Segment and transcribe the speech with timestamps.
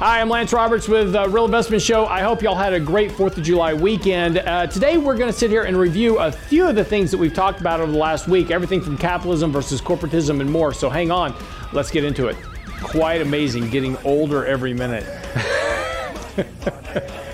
[0.00, 2.06] Hi, I'm Lance Roberts with uh, Real Investment Show.
[2.06, 4.38] I hope y'all had a great 4th of July weekend.
[4.38, 7.18] Uh, today, we're going to sit here and review a few of the things that
[7.18, 10.72] we've talked about over the last week everything from capitalism versus corporatism and more.
[10.72, 11.34] So hang on,
[11.74, 12.36] let's get into it
[12.82, 15.04] quite amazing getting older every minute.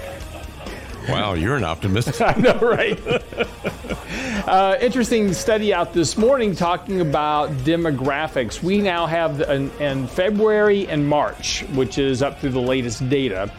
[1.08, 2.20] wow, you're an optimist.
[2.20, 3.00] I know, right?
[4.46, 8.62] uh, interesting study out this morning talking about demographics.
[8.62, 13.50] We now have in, in February and March, which is up through the latest data,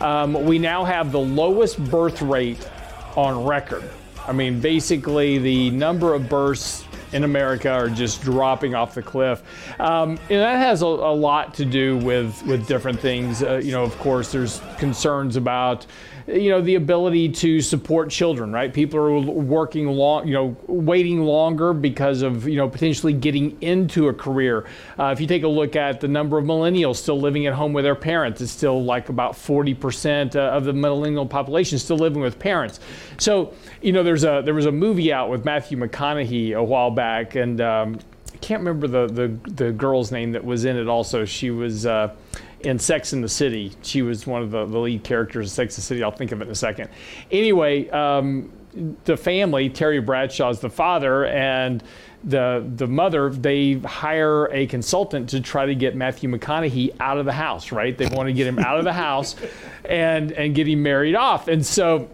[0.00, 2.68] um, we now have the lowest birth rate
[3.16, 3.88] on record.
[4.26, 9.42] I mean, basically, the number of births in America are just dropping off the cliff.
[9.78, 13.42] Um, and that has a, a, lot to do with, with different things.
[13.42, 15.86] Uh, you know, of course, there's concerns about
[16.26, 18.72] you know the ability to support children right?
[18.72, 24.08] People are working long you know waiting longer because of you know potentially getting into
[24.08, 24.66] a career.
[24.98, 27.72] Uh, if you take a look at the number of millennials still living at home
[27.72, 32.22] with their parents it's still like about 40% uh, of the millennial population still living
[32.22, 32.80] with parents.
[33.18, 36.90] So you know there's a there was a movie out with matthew mcconaughey a while
[36.90, 37.98] back and um,
[38.32, 41.24] i can't remember the, the the girl's name that was in it also.
[41.24, 42.14] She was uh,
[42.66, 43.72] in Sex in the City.
[43.82, 46.02] She was one of the, the lead characters in Sex in the City.
[46.02, 46.88] I'll think of it in a second.
[47.30, 48.52] Anyway, um,
[49.04, 51.82] the family, Terry Bradshaw's the father, and
[52.24, 57.26] the the mother, they hire a consultant to try to get Matthew McConaughey out of
[57.26, 57.72] the house.
[57.72, 57.96] Right?
[57.96, 59.36] They want to get him out of the house,
[59.84, 61.48] and and get him married off.
[61.48, 62.08] And so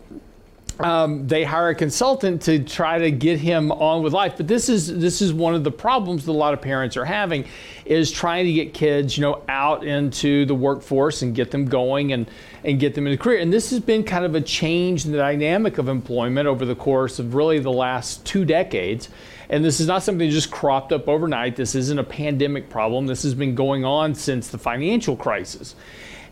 [0.81, 4.35] um, they hire a consultant to try to get him on with life.
[4.37, 7.05] But this is this is one of the problems that a lot of parents are
[7.05, 7.47] having,
[7.85, 12.13] is trying to get kids, you know, out into the workforce and get them going
[12.13, 12.31] and
[12.65, 13.41] and get them in a career.
[13.41, 16.77] And this has been kind of a change in the dynamic of employment over the
[16.77, 19.09] course of really the last two decades.
[19.51, 21.57] And this is not something that just cropped up overnight.
[21.57, 23.07] This isn't a pandemic problem.
[23.07, 25.75] This has been going on since the financial crisis.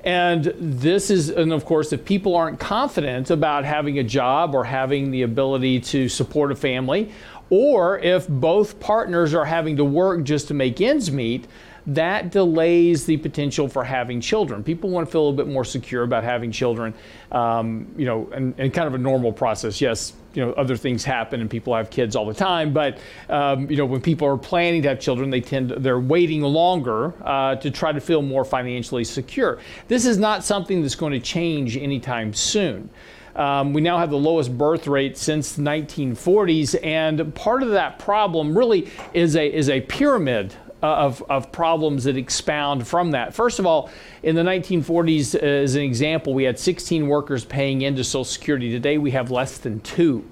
[0.06, 4.62] And this is, and of course, if people aren't confident about having a job or
[4.62, 7.10] having the ability to support a family,
[7.50, 11.48] or if both partners are having to work just to make ends meet,
[11.88, 14.62] that delays the potential for having children.
[14.62, 16.94] People want to feel a little bit more secure about having children,
[17.32, 19.80] um, you know, and, and, kind of a normal process.
[19.80, 22.98] Yes, you know, other things happen and people have kids all the time, but
[23.30, 26.42] um, you know, when people are planning to have children, they tend to, they're waiting
[26.42, 29.58] longer uh, to try to feel more financially secure.
[29.88, 32.90] This is not something that's going to change anytime soon.
[33.34, 37.98] Um, we now have the lowest birth rate since the 1940s, and part of that
[37.98, 40.54] problem really is a is a pyramid
[40.86, 43.34] of, of problems that expound from that.
[43.34, 43.90] First of all,
[44.22, 48.70] in the 1940s, uh, as an example, we had 16 workers paying into Social Security.
[48.70, 50.24] Today, we have less than two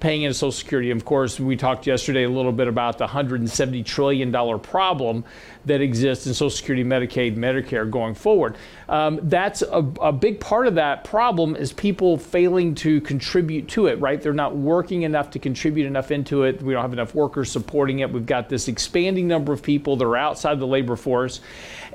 [0.00, 0.90] paying into Social Security.
[0.90, 5.24] Of course, we talked yesterday a little bit about the $170 trillion problem
[5.66, 8.56] that exists in Social Security, Medicaid, Medicare going forward.
[8.88, 13.86] Um, that's a, a, big part of that problem is people failing to contribute to
[13.86, 14.20] it, right?
[14.20, 16.62] They're not working enough to contribute enough into it.
[16.62, 18.10] We don't have enough workers supporting it.
[18.10, 21.40] We've got this expanding number of people that are outside the labor force.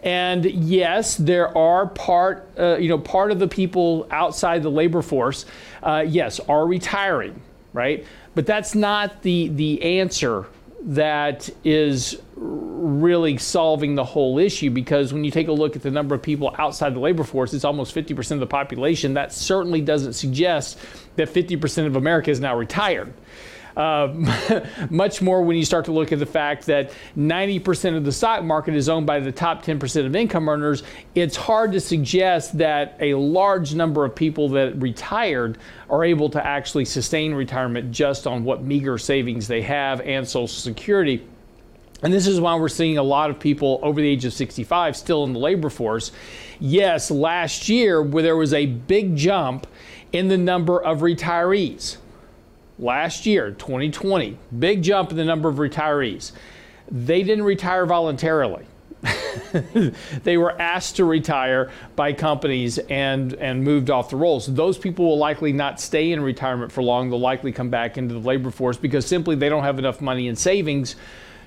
[0.04, 5.02] And yes, there are part, uh, you know, part of the people outside the labor
[5.02, 5.46] force,
[5.82, 7.42] uh, yes, are retiring
[7.74, 8.06] right?
[8.36, 10.46] But that's not the, the answer
[10.86, 15.92] that is really solving the whole issue because when you take a look at the
[15.92, 19.14] number of people outside the labor force, it's almost 50% of the population.
[19.14, 20.78] That certainly doesn't suggest
[21.16, 23.14] that 50% of America is now retired.
[23.76, 28.12] Uh, much more when you start to look at the fact that 90% of the
[28.12, 30.84] stock market is owned by the top 10% of income earners.
[31.16, 35.58] It's hard to suggest that a large number of people that retired
[35.90, 40.48] are able to actually sustain retirement just on what meager savings they have and Social
[40.48, 41.26] Security.
[42.04, 44.96] And this is why we're seeing a lot of people over the age of 65
[44.98, 46.12] still in the labor force.
[46.60, 49.66] Yes, last year where there was a big jump
[50.12, 51.98] in the number of retirees
[52.84, 56.34] last year, 2020, big jump in the number of retirees.
[56.92, 58.66] They didn't retire voluntarily.
[60.24, 64.48] they were asked to retire by companies and, and moved off the rolls.
[64.48, 67.10] Those people will likely not stay in retirement for long.
[67.10, 70.28] They'll likely come back into the labor force because simply they don't have enough money
[70.28, 70.96] in savings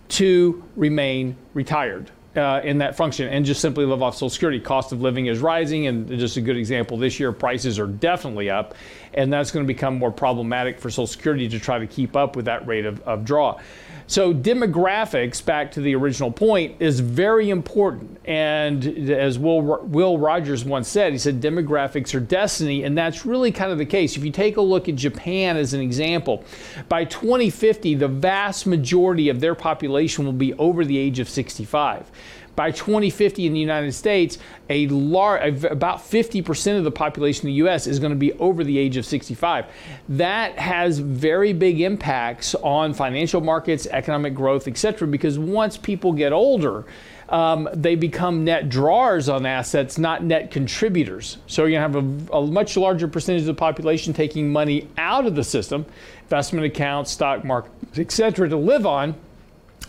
[0.08, 4.60] to remain retired uh, in that function and just simply live off Social Security.
[4.60, 8.50] Cost of living is rising, and just a good example this year, prices are definitely
[8.50, 8.74] up.
[9.14, 12.36] and that's going to become more problematic for Social Security to try to keep up
[12.36, 13.58] with that rate of, of draw.
[14.08, 18.20] So, demographics, back to the original point, is very important.
[18.24, 22.84] And as Will, Will Rogers once said, he said, demographics are destiny.
[22.84, 24.16] And that's really kind of the case.
[24.16, 26.44] If you take a look at Japan as an example,
[26.88, 32.10] by 2050, the vast majority of their population will be over the age of 65
[32.56, 34.38] by 2050 in the United States,
[34.68, 37.86] a large, about 50% of the population in the U.S.
[37.86, 39.66] is going to be over the age of 65.
[40.08, 45.06] That has very big impacts on financial markets, economic growth, etc.
[45.06, 46.86] Because once people get older,
[47.28, 51.38] um, they become net drawers on assets, not net contributors.
[51.46, 54.88] So you're going to have a, a, much larger percentage of the population taking money
[54.96, 55.84] out of the system,
[56.22, 59.16] investment accounts, stock markets, etc., to live on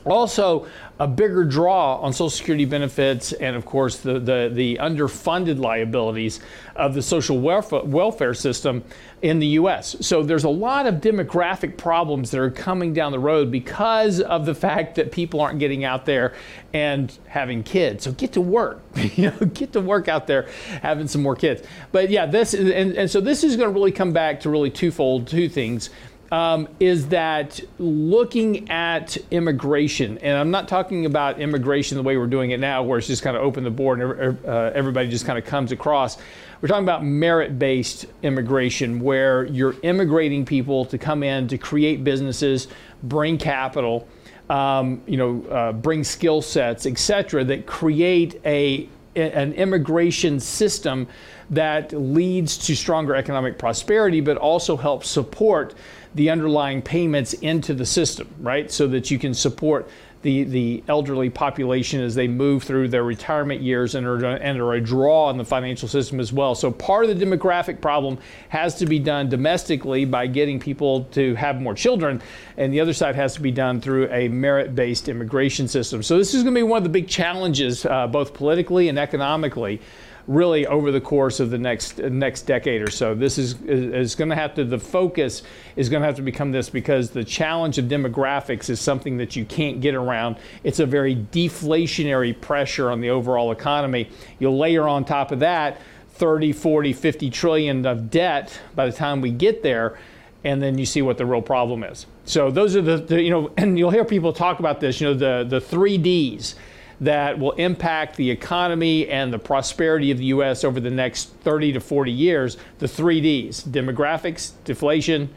[0.05, 0.67] also,
[0.99, 6.39] a bigger draw on Social Security benefits and, of course, the, the, the underfunded liabilities
[6.75, 8.83] of the social welfare, welfare system
[9.21, 9.95] in the U.S.
[10.01, 14.45] So there's a lot of demographic problems that are coming down the road because of
[14.45, 16.35] the fact that people aren't getting out there
[16.73, 18.03] and having kids.
[18.03, 20.49] So get to work, you know, get to work out there
[20.81, 21.61] having some more kids.
[21.91, 24.71] But yeah, this and, and so this is going to really come back to really
[24.71, 25.89] twofold, two things
[26.31, 32.27] um, is that looking at immigration, and I'm not talking about immigration the way we're
[32.27, 35.25] doing it now, where it's just kind of open the board and uh, everybody just
[35.25, 36.17] kind of comes across.
[36.61, 42.03] We're talking about merit based immigration, where you're immigrating people to come in to create
[42.03, 42.67] businesses,
[43.03, 44.07] bring capital.
[44.49, 48.87] Um, you know, uh, bring skill sets, et cetera, that create a
[49.17, 51.07] an immigration system
[51.49, 55.73] that leads to stronger economic prosperity, but also helps support
[56.15, 58.71] the underlying payments into the system, right?
[58.71, 59.89] So that you can support
[60.23, 64.73] the, the elderly population as they move through their retirement years and are, and are
[64.73, 66.55] a draw on the financial system as well.
[66.55, 68.17] So part of the demographic problem
[68.49, 72.21] has to be done domestically by getting people to have more children,
[72.57, 76.01] and the other side has to be done through a merit-based immigration system.
[76.01, 78.97] So this is going to be one of the big challenges, uh, both politically and
[78.97, 79.79] economically
[80.27, 83.15] really over the course of the next next decade or so.
[83.15, 85.41] This is is going to have to the focus
[85.75, 89.35] is going to have to become this because the challenge of demographics is something that
[89.35, 90.37] you can't get around.
[90.63, 94.09] It's a very deflationary pressure on the overall economy.
[94.39, 95.79] You'll layer on top of that
[96.09, 99.97] 30, 40, 50 trillion of debt by the time we get there
[100.43, 102.05] and then you see what the real problem is.
[102.25, 105.07] So those are the, the, you know, and you'll hear people talk about this, you
[105.07, 106.55] know, the the three Ds
[107.01, 110.63] that will impact the economy and the prosperity of the U.S.
[110.63, 115.29] over the next 30 to 40 years, the three Ds demographics, deflation,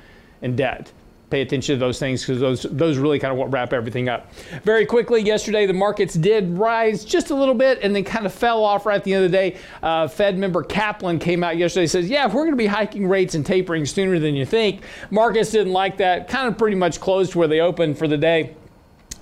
[0.43, 0.93] and debt.
[1.29, 4.33] Pay attention to those things because those, those really kind of wrap everything up.
[4.65, 8.35] Very quickly, yesterday the markets did rise just a little bit and then kind of
[8.35, 9.57] fell off right at the end of the day.
[9.81, 12.67] Uh, Fed member Kaplan came out yesterday and says, Yeah, if we're going to be
[12.67, 14.83] hiking rates and tapering sooner than you think.
[15.11, 18.57] Markets didn't like that, kind of pretty much closed where they opened for the day.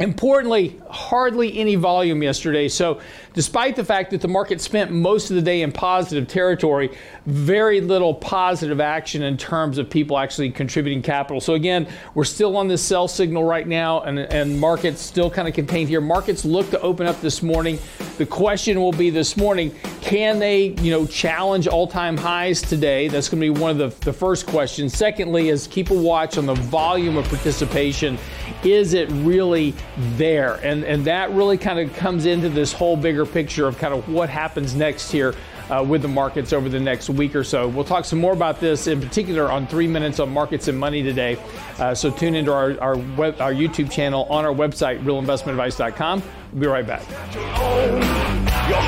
[0.00, 2.68] Importantly, hardly any volume yesterday.
[2.68, 3.00] So,
[3.34, 6.96] despite the fact that the market spent most of the day in positive territory,
[7.26, 11.40] very little positive action in terms of people actually contributing capital.
[11.40, 15.48] So, again, we're still on this sell signal right now, and, and markets still kind
[15.48, 16.00] of contained here.
[16.00, 17.80] Markets look to open up this morning.
[18.18, 23.08] The question will be this morning can they, you know, challenge all time highs today?
[23.08, 24.96] That's going to be one of the, the first questions.
[24.96, 28.16] Secondly, is keep a watch on the volume of participation.
[28.64, 30.54] Is it really there.
[30.54, 34.08] And, and that really kind of comes into this whole bigger picture of kind of
[34.08, 35.34] what happens next here
[35.70, 37.68] uh, with the markets over the next week or so.
[37.68, 41.02] We'll talk some more about this in particular on three minutes on markets and money
[41.02, 41.38] today.
[41.78, 46.22] Uh, so tune into our, our, web, our YouTube channel on our website, realinvestmentadvice.com.
[46.52, 47.02] We'll be right back.
[48.68, 48.78] Your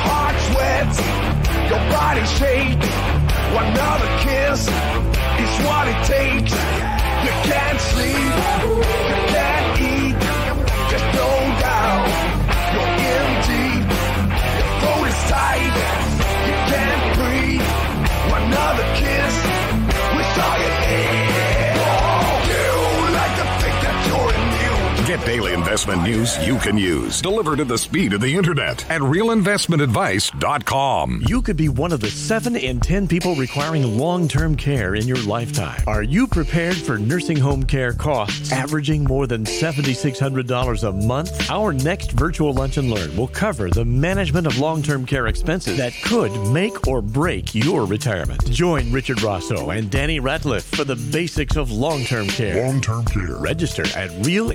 [25.30, 31.22] Daily investment news you can use, delivered at the speed of the internet at realinvestmentadvice.com.
[31.28, 35.06] You could be one of the 7 in 10 people requiring long term care in
[35.06, 35.80] your lifetime.
[35.86, 41.48] Are you prepared for nursing home care costs averaging more than $7,600 a month?
[41.48, 45.76] Our next virtual lunch and learn will cover the management of long term care expenses
[45.76, 48.44] that could make or break your retirement.
[48.50, 52.66] Join Richard Rosso and Danny Ratliff for the basics of long term care.
[52.66, 53.36] Long term care.
[53.36, 54.50] Register at Real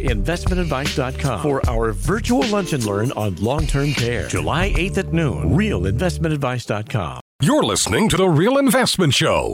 [1.42, 4.28] for our virtual lunch and learn on long term care.
[4.28, 5.52] July 8th at noon.
[5.52, 7.22] RealInvestmentAdvice.com.
[7.42, 9.54] You're listening to The Real Investment Show.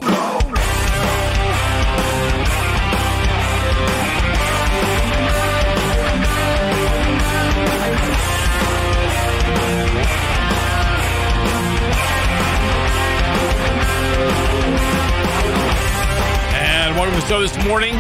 [17.31, 17.93] So this morning.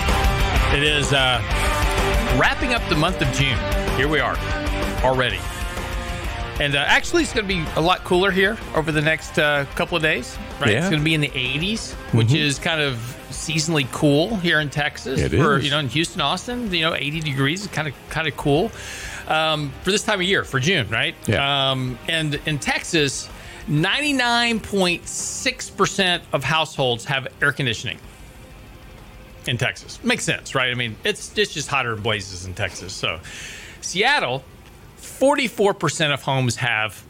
[0.73, 1.41] It is uh,
[2.39, 3.57] wrapping up the month of June.
[3.97, 4.37] Here we are
[5.03, 5.39] already.
[6.59, 9.65] And uh, actually, it's going to be a lot cooler here over the next uh,
[9.75, 10.37] couple of days.
[10.59, 10.71] Right?
[10.71, 10.79] Yeah.
[10.79, 12.97] It's going to be in the 80s, which is kind of
[13.29, 15.19] seasonally cool here in Texas.
[15.19, 15.65] It for, is.
[15.65, 18.71] You know, in Houston, Austin, you know, 80 degrees is kind of kind of cool
[19.27, 21.15] um, for this time of year for June, right?
[21.25, 21.71] Yeah.
[21.71, 23.27] Um, and in Texas,
[23.67, 27.97] 99.6% of households have air conditioning
[29.47, 30.03] in Texas.
[30.03, 30.71] Makes sense, right?
[30.71, 32.93] I mean, it's it's just hotter than blazes in Texas.
[32.93, 33.19] So,
[33.81, 34.43] Seattle,
[34.99, 37.03] 44% of homes have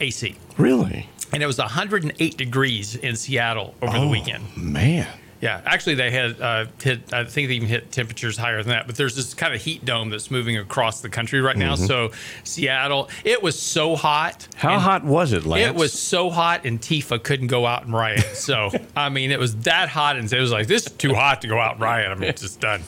[0.00, 0.36] AC.
[0.56, 1.08] Really?
[1.32, 4.44] And it was 108 degrees in Seattle over the oh, weekend.
[4.56, 5.06] Man.
[5.40, 7.12] Yeah, actually, they had uh, hit.
[7.12, 8.86] I think they even hit temperatures higher than that.
[8.86, 11.76] But there's this kind of heat dome that's moving across the country right now.
[11.76, 12.10] So
[12.44, 14.48] Seattle, it was so hot.
[14.56, 15.68] How hot was it, Lance?
[15.68, 18.24] It was so hot, Antifa couldn't go out and riot.
[18.34, 21.42] So I mean, it was that hot, and it was like this is too hot
[21.42, 22.10] to go out and riot.
[22.10, 22.82] I'm just done.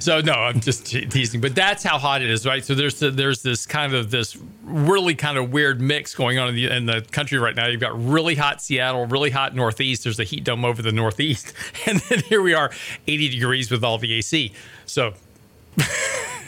[0.00, 1.40] So no, I'm just te- teasing.
[1.40, 2.64] But that's how hot it is, right?
[2.64, 6.54] So there's there's this kind of this really kind of weird mix going on in
[6.54, 7.66] the, in the country right now.
[7.66, 10.04] You've got really hot Seattle, really hot Northeast.
[10.04, 11.52] There's a heat dome over the Northeast,
[11.94, 12.70] and then here we are,
[13.06, 14.52] 80 degrees with all the AC.
[14.86, 15.14] So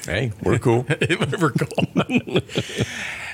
[0.07, 0.87] Hey, we're cool.
[1.41, 2.41] we're cool.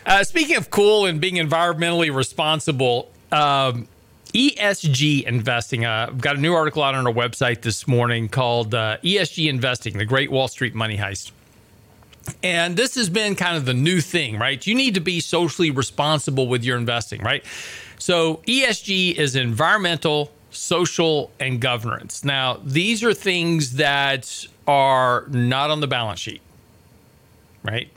[0.06, 3.88] uh, speaking of cool and being environmentally responsible, um,
[4.32, 5.84] ESG investing.
[5.84, 9.50] Uh, I've got a new article out on our website this morning called uh, ESG
[9.50, 11.32] Investing: The Great Wall Street Money Heist.
[12.42, 14.64] And this has been kind of the new thing, right?
[14.66, 17.44] You need to be socially responsible with your investing, right?
[17.98, 22.24] So, ESG is environmental, social, and governance.
[22.24, 26.42] Now, these are things that are not on the balance sheet,
[27.62, 27.90] right?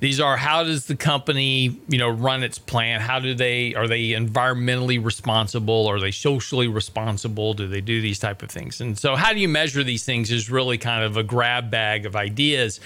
[0.00, 3.00] These are how does the company, you know, run its plan?
[3.00, 5.86] How do they are they environmentally responsible?
[5.86, 7.54] Are they socially responsible?
[7.54, 8.82] Do they do these type of things?
[8.82, 10.30] And so, how do you measure these things?
[10.30, 12.80] Is really kind of a grab bag of ideas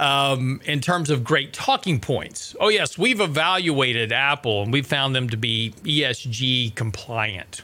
[0.00, 2.56] um, in terms of great talking points.
[2.58, 7.62] Oh yes, we've evaluated Apple and we found them to be ESG compliant.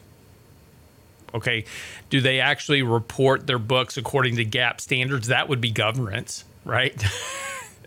[1.36, 1.64] Okay,
[2.10, 5.28] do they actually report their books according to GAAP standards?
[5.28, 6.94] That would be governance, right?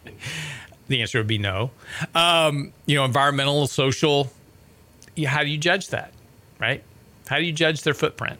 [0.88, 1.72] the answer would be no.
[2.14, 4.32] Um, you know, environmental, social.
[5.26, 6.14] How do you judge that,
[6.60, 6.84] right?
[7.28, 8.40] How do you judge their footprint?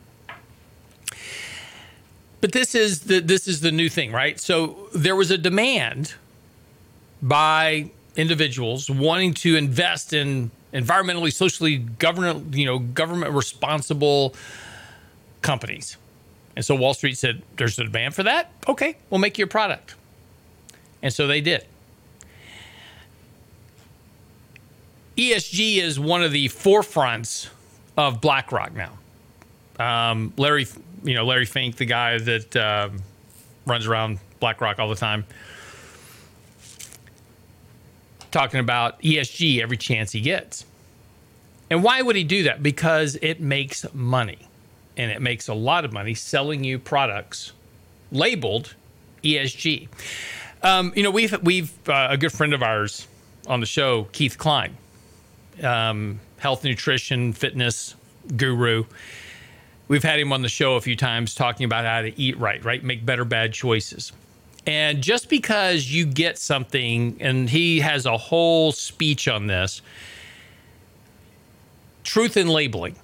[2.40, 4.38] But this is the this is the new thing, right?
[4.40, 6.14] So there was a demand
[7.20, 14.34] by individuals wanting to invest in environmentally, socially, government, you know, government responsible
[15.42, 15.96] companies.
[16.56, 18.52] And so Wall Street said, "There's a demand for that.
[18.68, 19.94] Okay, we'll make you a product."
[21.02, 21.64] And so they did.
[25.16, 27.48] ESG is one of the forefronts
[27.96, 28.98] of BlackRock now.
[29.78, 30.66] Um, Larry,
[31.04, 33.02] you know, Larry Fink, the guy that um,
[33.66, 35.24] runs around BlackRock all the time,
[38.30, 40.64] talking about ESG every chance he gets.
[41.68, 42.62] And why would he do that?
[42.62, 44.38] Because it makes money,
[45.00, 47.52] and it makes a lot of money selling you products
[48.12, 48.74] labeled
[49.24, 49.88] ESG.
[50.62, 53.08] Um, you know, we've we've uh, a good friend of ours
[53.46, 54.76] on the show, Keith Klein,
[55.62, 57.94] um, health, nutrition, fitness
[58.36, 58.84] guru.
[59.88, 62.62] We've had him on the show a few times talking about how to eat right,
[62.62, 64.12] right, make better bad choices.
[64.66, 69.80] And just because you get something, and he has a whole speech on this,
[72.04, 72.96] truth in labeling,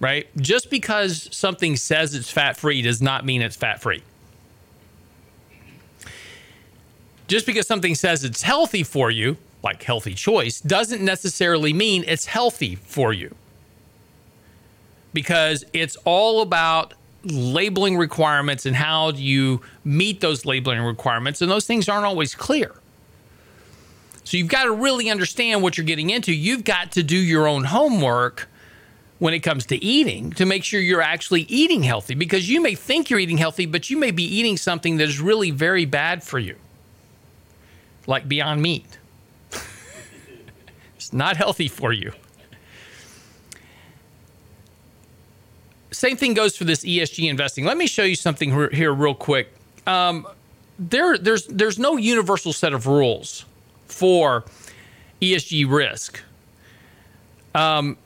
[0.00, 0.26] right?
[0.36, 4.02] Just because something says it's fat free does not mean it's fat free.
[7.28, 12.26] just because something says it's healthy for you, like healthy choice, doesn't necessarily mean it's
[12.26, 13.34] healthy for you.
[15.12, 21.66] Because it's all about labeling requirements and how you meet those labeling requirements, and those
[21.66, 22.74] things aren't always clear.
[24.24, 26.32] So you've got to really understand what you're getting into.
[26.32, 28.48] You've got to do your own homework
[29.18, 32.74] when it comes to eating to make sure you're actually eating healthy because you may
[32.74, 36.22] think you're eating healthy, but you may be eating something that is really very bad
[36.22, 36.56] for you
[38.06, 38.98] like Beyond Meat.
[40.96, 42.12] it's not healthy for you.
[45.90, 47.64] Same thing goes for this ESG investing.
[47.64, 49.52] Let me show you something here, real quick.
[49.86, 50.26] Um,
[50.78, 53.46] there, there's, there's no universal set of rules
[53.86, 54.44] for
[55.22, 56.22] ESG risk.
[57.54, 57.96] Um,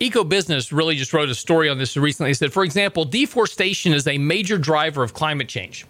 [0.00, 2.30] Eco Business really just wrote a story on this recently.
[2.30, 5.86] It said, for example, deforestation is a major driver of climate change.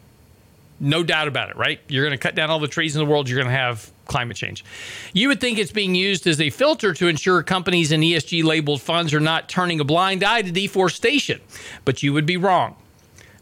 [0.81, 1.81] No doubt about it, right?
[1.89, 3.91] You're going to cut down all the trees in the world, you're going to have
[4.07, 4.65] climate change.
[5.13, 8.81] You would think it's being used as a filter to ensure companies and ESG labeled
[8.81, 11.41] funds are not turning a blind eye to deforestation,
[11.85, 12.77] but you would be wrong.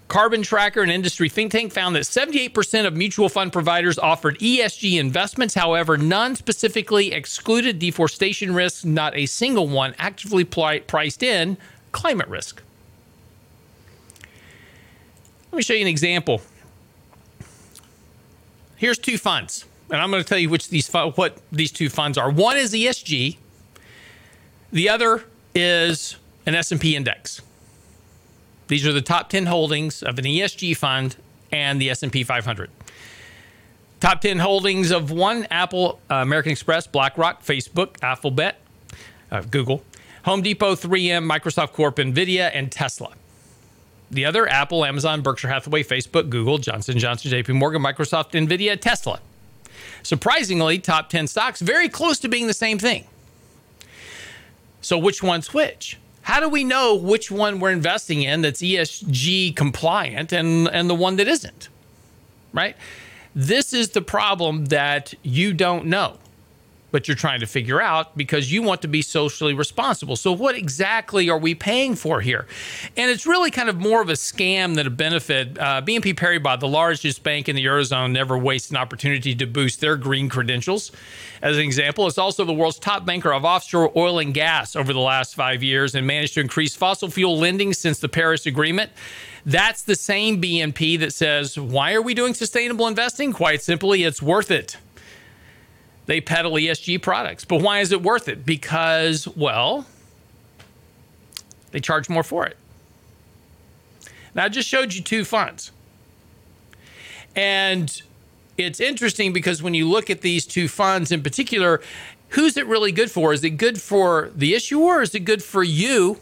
[0.08, 5.00] Carbon Tracker, an industry think tank, found that 78% of mutual fund providers offered ESG
[5.00, 5.54] investments.
[5.54, 8.84] However, none specifically excluded deforestation risks.
[8.84, 11.58] Not a single one actively priced in
[11.90, 12.62] climate risk.
[15.50, 16.40] Let me show you an example.
[18.76, 21.88] Here's two funds, and I'm going to tell you which these fu- what these two
[21.88, 22.30] funds are.
[22.30, 23.38] One is ESG.
[24.70, 27.40] The other is an S&P index.
[28.68, 31.16] These are the top 10 holdings of an ESG fund
[31.52, 32.70] and the S&P 500.
[34.00, 38.60] Top 10 holdings of one Apple, uh, American Express, BlackRock, Facebook, Alphabet,
[39.30, 39.82] uh, Google,
[40.24, 43.14] Home Depot, 3M, Microsoft Corp, Nvidia, and Tesla.
[44.10, 49.20] The other Apple, Amazon, Berkshire Hathaway, Facebook, Google, Johnson Johnson, JP Morgan, Microsoft, Nvidia, Tesla.
[50.02, 53.04] Surprisingly, top 10 stocks very close to being the same thing.
[54.80, 55.98] So which one's which?
[56.26, 60.94] How do we know which one we're investing in that's ESG compliant and, and the
[60.94, 61.68] one that isn't?
[62.52, 62.76] Right?
[63.32, 66.18] This is the problem that you don't know,
[66.90, 70.16] but you're trying to figure out because you want to be socially responsible.
[70.16, 72.46] So, what exactly are we paying for here?
[72.96, 75.58] And it's really kind of more of a scam than a benefit.
[75.58, 79.80] Uh, BNP Paribas, the largest bank in the Eurozone, never wastes an opportunity to boost
[79.80, 80.92] their green credentials.
[81.42, 84.92] As an example, it's also the world's top banker of offshore oil and gas over
[84.92, 88.90] the last five years and managed to increase fossil fuel lending since the Paris Agreement.
[89.44, 93.32] That's the same BNP that says, Why are we doing sustainable investing?
[93.32, 94.76] Quite simply, it's worth it.
[96.06, 97.44] They peddle ESG products.
[97.44, 98.46] But why is it worth it?
[98.46, 99.86] Because, well,
[101.72, 102.56] they charge more for it.
[104.34, 105.72] Now, I just showed you two funds.
[107.34, 108.02] And
[108.56, 111.82] it's interesting because when you look at these two funds in particular,
[112.30, 113.32] who's it really good for?
[113.32, 116.18] Is it good for the issuer or is it good for you,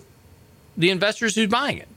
[0.77, 1.89] the investors who's buying it?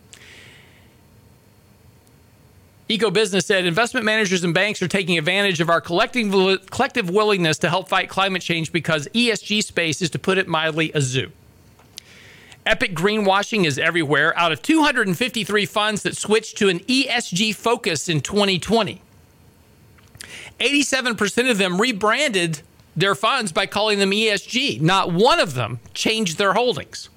[2.90, 6.32] Eco Business said investment managers and banks are taking advantage of our collective,
[6.70, 10.92] collective willingness to help fight climate change because ESG space is, to put it mildly,
[10.94, 11.32] a zoo.
[12.66, 14.38] Epic greenwashing is everywhere.
[14.38, 19.02] Out of 253 funds that switched to an ESG focus in 2020,
[20.60, 22.62] 87% of them rebranded
[22.96, 24.82] their funds by calling them ESG.
[24.82, 27.10] Not one of them changed their holdings.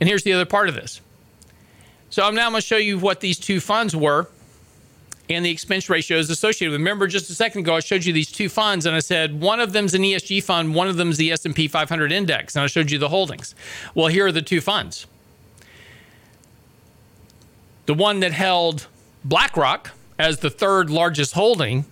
[0.00, 1.00] And here's the other part of this.
[2.10, 4.28] So I'm now going to show you what these two funds were
[5.28, 6.80] and the expense ratios associated with.
[6.80, 9.60] Remember, just a second ago, I showed you these two funds, and I said one
[9.60, 12.90] of them's an ESG fund, one of them's the S&P 500 index, and I showed
[12.90, 13.54] you the holdings.
[13.94, 15.06] Well, here are the two funds.
[17.86, 18.88] The one that held
[19.24, 21.84] BlackRock as the third largest holding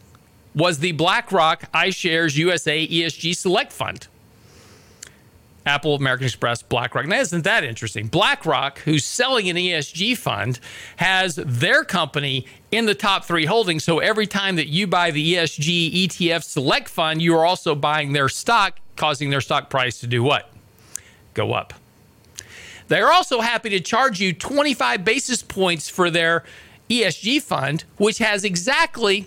[0.53, 4.08] was the BlackRock iShares USA ESG Select Fund.
[5.69, 7.07] Apple, American Express, BlackRock.
[7.07, 8.09] Now, isn't that interesting?
[8.09, 10.59] BlackRock, who's selling an ESG fund,
[10.97, 13.85] has their company in the top three holdings.
[13.85, 18.13] So every time that you buy the ESG ETF Select Fund, you are also buying
[18.13, 20.51] their stock, causing their stock price to do what?
[21.35, 21.75] Go up.
[22.89, 26.43] They're also happy to charge you 25 basis points for their
[26.89, 29.27] ESG fund, which has exactly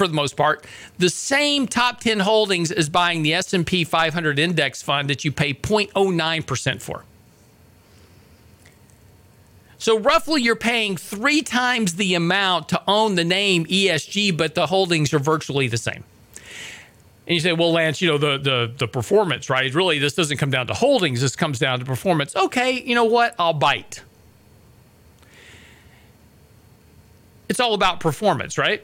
[0.00, 0.64] for the most part,
[0.96, 5.52] the same top 10 holdings as buying the S&P 500 index fund that you pay
[5.52, 7.04] 0.09% for.
[9.76, 14.68] So roughly you're paying 3 times the amount to own the name ESG but the
[14.68, 16.02] holdings are virtually the same.
[17.26, 19.72] And you say, "Well, Lance, you know the the the performance, right?
[19.74, 23.04] Really this doesn't come down to holdings, this comes down to performance." Okay, you know
[23.04, 23.34] what?
[23.38, 24.00] I'll bite.
[27.50, 28.82] It's all about performance, right?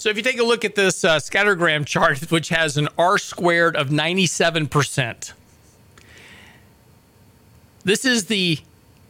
[0.00, 3.18] So if you take a look at this uh, scattergram chart, which has an R
[3.18, 5.32] squared of 97%,
[7.84, 8.60] this is the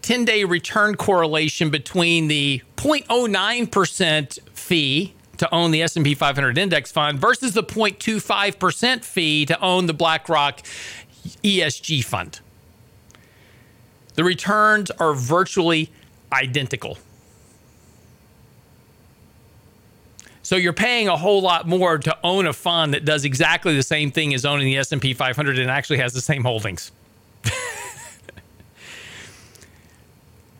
[0.02, 7.20] 10 day return correlation between the 0.09% fee to own the S&P 500 index fund
[7.20, 10.60] versus the 0.25% fee to own the BlackRock
[11.44, 12.40] ESG fund.
[14.14, 15.92] The returns are virtually
[16.32, 16.98] identical.
[20.50, 23.84] So you're paying a whole lot more to own a fund that does exactly the
[23.84, 26.90] same thing as owning the S&P 500 and actually has the same holdings.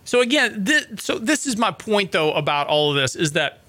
[0.05, 3.62] so again, this, so this is my point though about all of this is that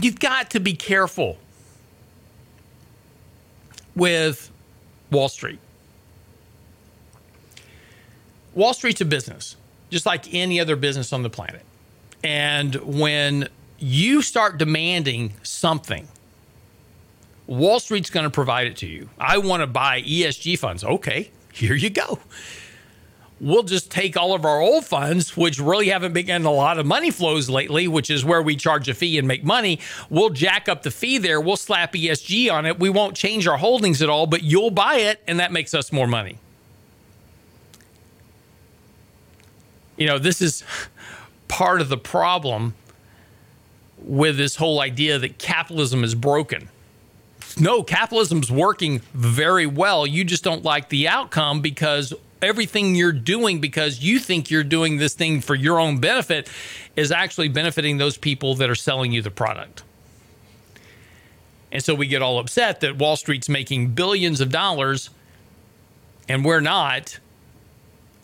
[0.00, 1.38] you've got to be careful
[3.96, 4.48] with
[5.10, 5.58] Wall Street.
[8.54, 9.56] Wall Street's a business,
[9.90, 11.62] just like any other business on the planet.
[12.22, 13.48] And when
[13.82, 16.06] you start demanding something,
[17.46, 19.10] Wall Street's going to provide it to you.
[19.18, 20.84] I want to buy ESG funds.
[20.84, 22.20] Okay, here you go.
[23.40, 26.78] we'll just take all of our old funds, which really haven't been getting a lot
[26.78, 29.80] of money flows lately, which is where we charge a fee and make money.
[30.08, 31.40] We'll jack up the fee there.
[31.40, 32.78] We'll slap ESG on it.
[32.78, 35.90] We won't change our holdings at all, but you'll buy it, and that makes us
[35.90, 36.38] more money.
[39.96, 40.62] You know, this is
[41.48, 42.74] part of the problem
[44.04, 46.68] with this whole idea that capitalism is broken.
[47.58, 50.06] No, capitalism's working very well.
[50.06, 54.96] You just don't like the outcome because everything you're doing because you think you're doing
[54.96, 56.48] this thing for your own benefit
[56.96, 59.82] is actually benefiting those people that are selling you the product.
[61.70, 65.10] And so we get all upset that Wall Street's making billions of dollars
[66.28, 67.18] and we're not.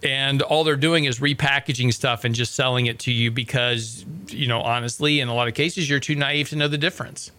[0.03, 4.47] And all they're doing is repackaging stuff and just selling it to you because, you
[4.47, 7.33] know, honestly, in a lot of cases, you're too naive to know the difference.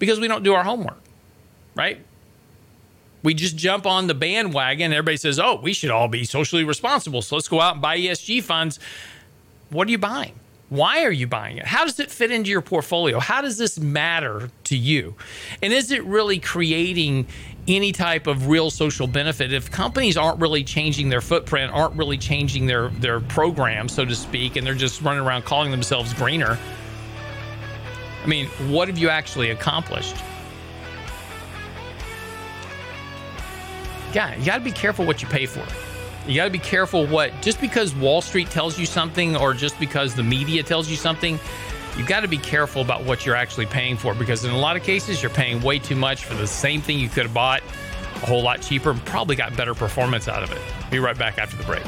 [0.00, 1.00] Because we don't do our homework,
[1.76, 2.00] right?
[3.22, 4.92] we just jump on the bandwagon.
[4.92, 7.22] Everybody says, oh, we should all be socially responsible.
[7.22, 8.78] So let's go out and buy ESG funds.
[9.70, 10.34] What are you buying?
[10.68, 11.66] Why are you buying it?
[11.66, 13.18] How does it fit into your portfolio?
[13.20, 15.14] How does this matter to you?
[15.62, 17.26] And is it really creating
[17.68, 19.52] any type of real social benefit?
[19.52, 24.14] If companies aren't really changing their footprint, aren't really changing their, their program, so to
[24.14, 26.58] speak, and they're just running around calling themselves greener,
[28.22, 30.16] I mean, what have you actually accomplished?
[34.14, 35.64] yeah, you got to be careful what you pay for.
[36.26, 39.78] You got to be careful what, just because Wall Street tells you something or just
[39.80, 41.38] because the media tells you something,
[41.96, 44.76] you got to be careful about what you're actually paying for because in a lot
[44.76, 47.62] of cases, you're paying way too much for the same thing you could have bought
[48.22, 50.60] a whole lot cheaper and probably got better performance out of it.
[50.90, 51.82] Be right back after the break.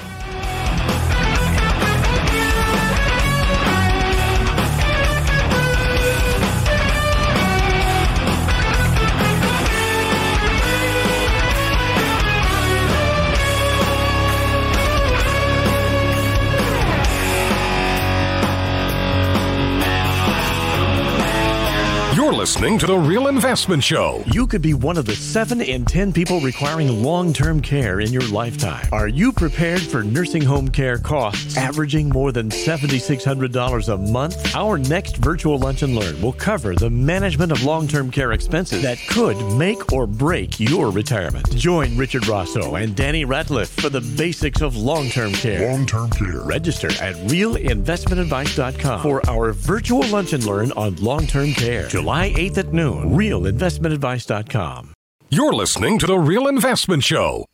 [22.24, 24.24] You're listening to The Real Investment Show.
[24.32, 28.14] You could be one of the 7 in 10 people requiring long term care in
[28.14, 28.88] your lifetime.
[28.92, 34.56] Are you prepared for nursing home care costs averaging more than $7,600 a month?
[34.56, 38.80] Our next virtual lunch and learn will cover the management of long term care expenses
[38.80, 41.54] that could make or break your retirement.
[41.54, 45.70] Join Richard Rosso and Danny Ratliff for the basics of long term care.
[45.70, 46.40] Long term care.
[46.40, 51.86] Register at realinvestmentadvice.com for our virtual lunch and learn on long term care.
[51.88, 53.10] July 8th at noon.
[53.10, 54.94] Realinvestmentadvice.com.
[55.30, 57.46] You're listening to The Real Investment Show.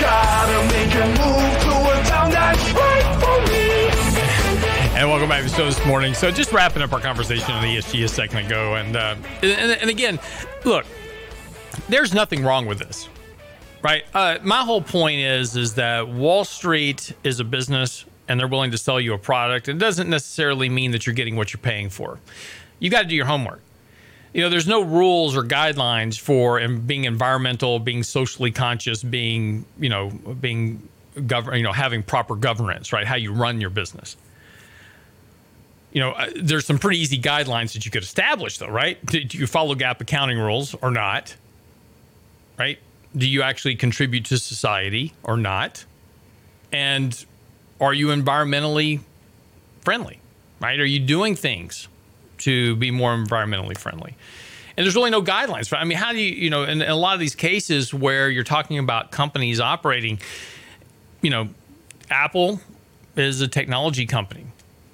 [0.00, 4.98] Gotta make a move to a town that's right for me.
[4.98, 6.14] And welcome back to the show this morning.
[6.14, 9.88] So, just wrapping up our conversation on ESG a second ago, and uh, and, and
[9.88, 10.18] again,
[10.64, 10.84] look,
[11.90, 13.08] there's nothing wrong with this,
[13.82, 14.04] right?
[14.14, 18.70] Uh, my whole point is is that Wall Street is a business, and they're willing
[18.70, 19.68] to sell you a product.
[19.68, 22.18] It doesn't necessarily mean that you're getting what you're paying for.
[22.78, 23.60] You got to do your homework.
[24.32, 29.88] You know, there's no rules or guidelines for being environmental, being socially conscious, being you
[29.88, 30.88] know, being
[31.26, 33.06] govern, you know, having proper governance, right?
[33.06, 34.16] How you run your business
[35.92, 39.04] you know, uh, there's some pretty easy guidelines that you could establish, though, right?
[39.06, 41.34] Do you follow GAAP accounting rules or not?
[42.60, 42.78] Right?
[43.16, 45.86] Do you actually contribute to society or not?
[46.70, 47.24] And
[47.80, 49.00] are you environmentally
[49.80, 50.20] friendly?
[50.60, 50.78] Right?
[50.78, 51.88] Are you doing things
[52.38, 54.14] to be more environmentally friendly?
[54.76, 55.74] And there's really no guidelines.
[55.74, 58.44] I mean, how do you, you know, in a lot of these cases where you're
[58.44, 60.20] talking about companies operating,
[61.22, 61.48] you know,
[62.10, 62.60] Apple
[63.16, 64.44] is a technology company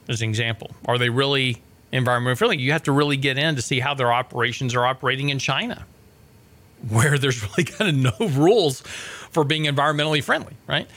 [0.08, 0.70] as an example.
[0.86, 1.60] Are they really
[1.92, 2.58] environmentally friendly?
[2.58, 5.84] You have to really get in to see how their operations are operating in China,
[6.88, 8.80] where there's really kind of no rules
[9.30, 10.88] for being environmentally friendly, right?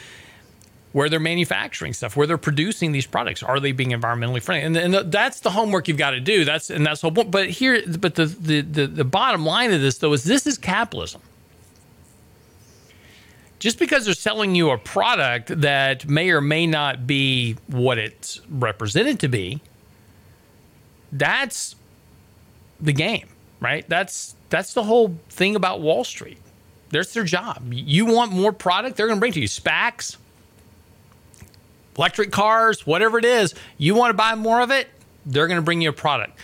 [0.91, 4.65] Where they're manufacturing stuff, where they're producing these products, are they being environmentally friendly?
[4.65, 6.45] And, and that's the homework you've got to do.
[6.45, 7.23] That's and that's the whole.
[7.25, 10.58] But here, but the, the the the bottom line of this though is this is
[10.58, 11.21] capitalism
[13.60, 18.39] just because they're selling you a product that may or may not be what it's
[18.49, 19.62] represented to be,
[21.12, 21.75] that's
[22.80, 23.28] the game,
[23.60, 23.88] right?
[23.89, 26.38] That's that's the whole thing about Wall Street.
[26.90, 27.72] That's their job.
[27.72, 30.18] You want more product, they're going to bring to you SPACs,
[31.98, 33.54] electric cars, whatever it is.
[33.78, 34.88] You want to buy more of it,
[35.26, 36.38] they're going to bring you a product.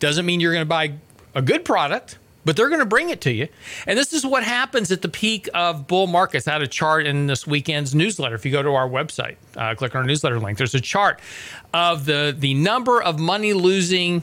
[0.00, 0.94] Doesn't mean you're going to buy
[1.34, 3.48] a good product, but they're going to bring it to you.
[3.86, 6.48] And this is what happens at the peak of bull markets.
[6.48, 8.34] I had a chart in this weekend's newsletter.
[8.34, 11.20] If you go to our website, uh, click on our newsletter link, there's a chart
[11.72, 14.22] of the, the number of money losing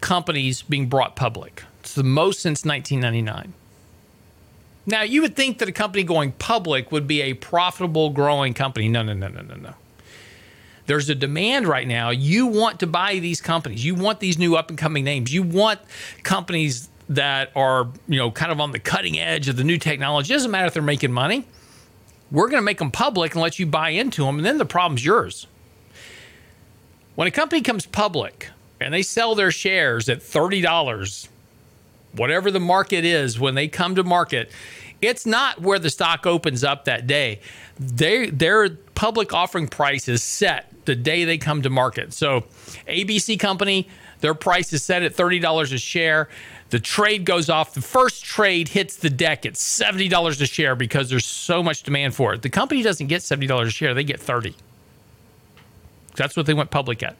[0.00, 1.64] companies being brought public.
[1.90, 3.52] It's the most since 1999.
[4.86, 8.88] Now, you would think that a company going public would be a profitable, growing company.
[8.88, 9.74] No, no, no, no, no, no.
[10.86, 12.10] There's a demand right now.
[12.10, 13.84] You want to buy these companies.
[13.84, 15.34] You want these new up and coming names.
[15.34, 15.80] You want
[16.22, 20.32] companies that are, you know, kind of on the cutting edge of the new technology.
[20.32, 21.44] It doesn't matter if they're making money.
[22.30, 24.64] We're going to make them public and let you buy into them, and then the
[24.64, 25.48] problem's yours.
[27.16, 28.50] When a company comes public
[28.80, 31.28] and they sell their shares at $30,
[32.12, 34.50] whatever the market is when they come to market,
[35.00, 37.40] it's not where the stock opens up that day.
[37.78, 42.12] They, their public offering price is set the day they come to market.
[42.12, 42.42] So,
[42.86, 43.88] ABC Company,
[44.20, 46.28] their price is set at $30 a share.
[46.70, 47.74] The trade goes off.
[47.74, 52.14] The first trade hits the deck at $70 a share because there's so much demand
[52.14, 52.42] for it.
[52.42, 54.54] The company doesn't get $70 a share, they get 30.
[56.16, 57.16] That's what they went public at.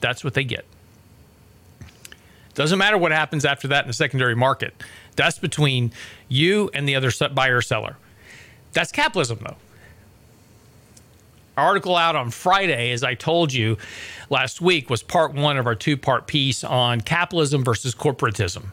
[0.00, 0.64] That's what they get.
[2.54, 4.74] Doesn't matter what happens after that in the secondary market.
[5.16, 5.92] That's between
[6.28, 7.96] you and the other buyer seller.
[8.72, 9.56] That's capitalism, though.
[11.56, 13.76] Article out on Friday, as I told you
[14.28, 18.66] last week, was part one of our two part piece on capitalism versus corporatism.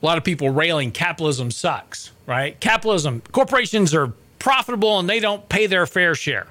[0.00, 2.58] A lot of people railing capitalism sucks, right?
[2.60, 6.46] Capitalism, corporations are profitable and they don't pay their fair share.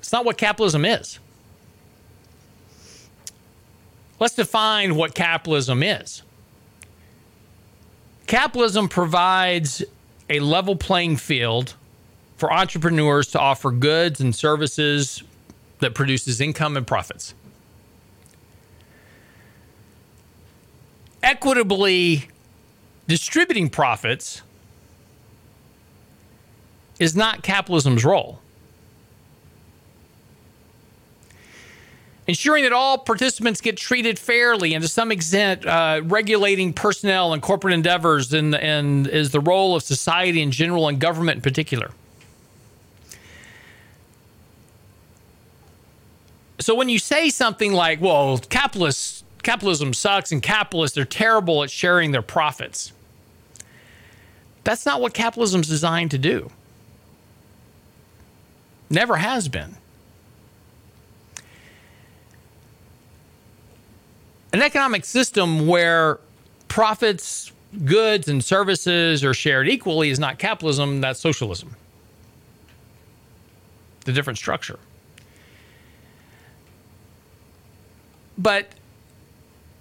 [0.00, 1.18] It's not what capitalism is.
[4.22, 6.22] Let's define what capitalism is.
[8.28, 9.82] Capitalism provides
[10.30, 11.74] a level playing field
[12.36, 15.24] for entrepreneurs to offer goods and services
[15.80, 17.34] that produces income and profits.
[21.24, 22.28] Equitably
[23.08, 24.42] distributing profits
[27.00, 28.38] is not capitalism's role.
[32.26, 37.42] Ensuring that all participants get treated fairly and to some extent uh, regulating personnel and
[37.42, 41.90] corporate endeavors and, and is the role of society in general and government in particular.
[46.60, 51.70] So when you say something like, well, capitalists, capitalism sucks and capitalists are terrible at
[51.72, 52.92] sharing their profits,
[54.62, 56.50] that's not what capitalism's designed to do.
[58.88, 59.76] Never has been.
[64.52, 66.18] An economic system where
[66.68, 67.52] profits,
[67.84, 71.74] goods, and services are shared equally is not capitalism, that's socialism.
[74.04, 74.78] The different structure.
[78.36, 78.68] But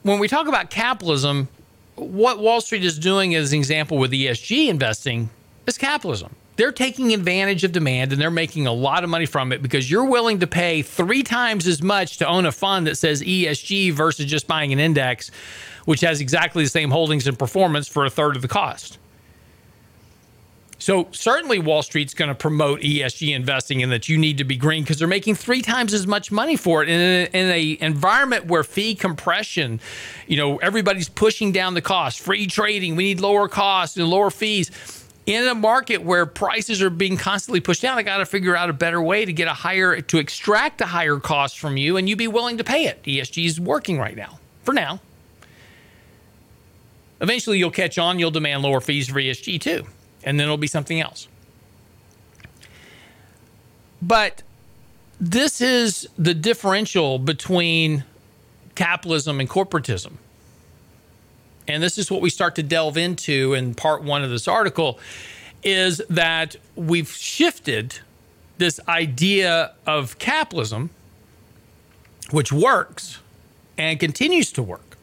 [0.04, 1.48] when we talk about capitalism,
[1.96, 5.30] what Wall Street is doing as an example with ESG investing
[5.68, 9.52] is capitalism they're taking advantage of demand and they're making a lot of money from
[9.52, 12.96] it because you're willing to pay three times as much to own a fund that
[12.96, 15.32] says ESG versus just buying an index,
[15.86, 18.98] which has exactly the same holdings and performance for a third of the cost.
[20.78, 24.56] So certainly Wall Street's going to promote ESG investing and that you need to be
[24.56, 27.78] green because they're making three times as much money for it in an in a
[27.82, 29.80] environment where fee compression,
[30.28, 34.32] you know, everybody's pushing down the cost, free trading, we need lower costs and lower
[34.32, 34.72] fees
[35.32, 38.70] in a market where prices are being constantly pushed down, I got to figure out
[38.70, 42.08] a better way to get a higher, to extract a higher cost from you and
[42.10, 43.04] you be willing to pay it.
[43.04, 45.00] ESG is working right now, for now.
[47.20, 49.86] Eventually, you'll catch on, you'll demand lower fees for ESG too,
[50.24, 51.28] and then it'll be something else.
[54.02, 54.42] But
[55.20, 58.04] this is the differential between
[58.74, 60.14] capitalism and corporatism
[61.72, 65.00] and this is what we start to delve into in part one of this article,
[65.64, 68.00] is that we've shifted
[68.58, 70.90] this idea of capitalism,
[72.32, 73.20] which works
[73.78, 74.98] and continues to work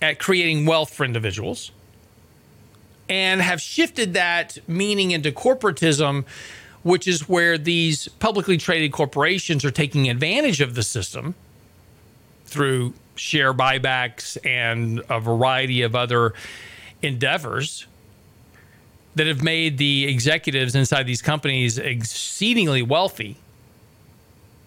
[0.00, 1.72] at creating wealth for individuals,
[3.08, 6.24] and have shifted that meaning into corporatism,
[6.82, 11.34] which is where these publicly traded corporations are taking advantage of the system
[12.44, 16.34] through share buybacks and a variety of other
[17.02, 17.86] endeavors
[19.14, 23.36] that have made the executives inside these companies exceedingly wealthy,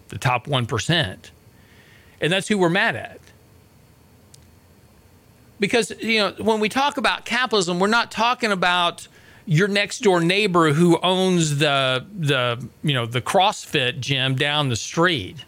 [0.08, 1.16] the top 1%.
[2.20, 3.18] And that's who we're mad at.
[5.58, 9.08] Because, you know, when we talk about capitalism, we're not talking about
[9.46, 14.76] your next door neighbor who owns the the you know the CrossFit gym down the
[14.76, 15.44] street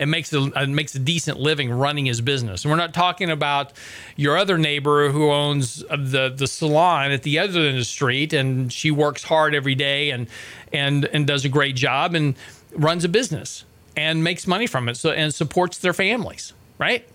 [0.00, 2.64] and makes a makes a decent living running his business.
[2.64, 3.72] And we're not talking about
[4.16, 7.84] your other neighbor who owns uh, the the salon at the other end of the
[7.84, 10.26] street, and she works hard every day and
[10.72, 12.34] and and does a great job and
[12.74, 17.06] runs a business and makes money from it, so and supports their families, right?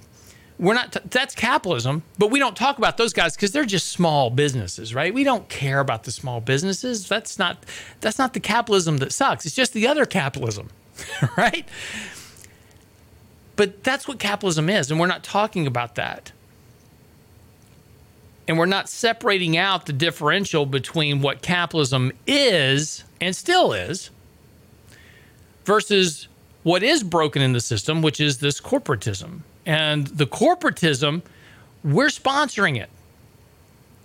[0.58, 3.88] we're not t- that's capitalism but we don't talk about those guys because they're just
[3.88, 7.58] small businesses right we don't care about the small businesses that's not
[8.00, 10.70] that's not the capitalism that sucks it's just the other capitalism
[11.38, 11.68] right
[13.56, 16.32] but that's what capitalism is and we're not talking about that
[18.48, 24.10] and we're not separating out the differential between what capitalism is and still is
[25.66, 26.28] versus
[26.64, 31.24] what is broken in the system which is this corporatism and the corporatism,
[31.84, 32.90] we're sponsoring it.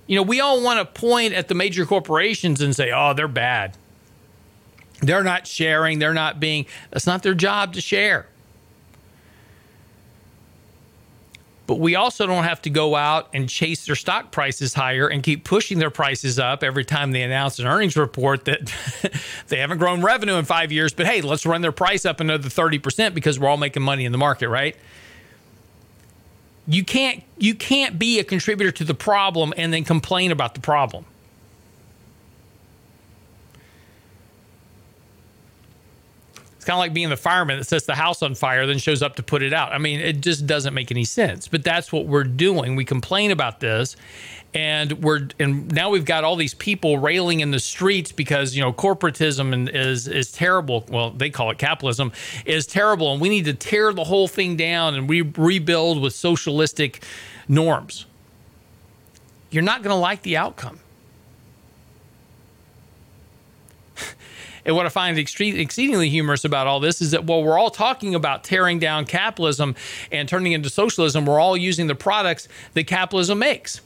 [0.06, 3.28] You know, we all want to point at the major corporations and say, oh, they're
[3.28, 3.76] bad.
[5.00, 5.98] They're not sharing.
[5.98, 8.26] They're not being, that's not their job to share.
[11.70, 15.22] But we also don't have to go out and chase their stock prices higher and
[15.22, 18.74] keep pushing their prices up every time they announce an earnings report that
[19.46, 20.92] they haven't grown revenue in five years.
[20.92, 24.10] But hey, let's run their price up another 30% because we're all making money in
[24.10, 24.74] the market, right?
[26.66, 30.60] you can't you can't be a contributor to the problem and then complain about the
[30.60, 31.04] problem.
[36.70, 39.16] Kind of like being the fireman that sets the house on fire, then shows up
[39.16, 39.72] to put it out.
[39.72, 41.48] I mean, it just doesn't make any sense.
[41.48, 42.76] But that's what we're doing.
[42.76, 43.96] We complain about this,
[44.54, 48.62] and we're and now we've got all these people railing in the streets because you
[48.62, 50.84] know corporatism is is terrible.
[50.88, 52.12] Well, they call it capitalism
[52.46, 56.14] is terrible, and we need to tear the whole thing down and we rebuild with
[56.14, 57.02] socialistic
[57.48, 58.06] norms.
[59.50, 60.78] You're not going to like the outcome.
[64.70, 68.14] And what I find exceedingly humorous about all this is that while we're all talking
[68.14, 69.74] about tearing down capitalism
[70.12, 73.80] and turning into socialism, we're all using the products that capitalism makes.